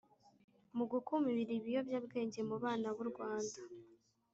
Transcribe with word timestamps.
mu 0.77 0.85
gukumira 0.91 1.51
ibiyobyabwenge 1.57 2.39
mu 2.49 2.55
bana 2.63 2.87
bu 2.95 3.03
Rwanda 3.11 3.57